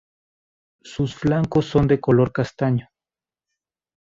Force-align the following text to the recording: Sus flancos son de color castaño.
Sus 0.81 1.13
flancos 1.13 1.65
son 1.67 1.85
de 1.85 1.99
color 2.01 2.31
castaño. 2.31 2.89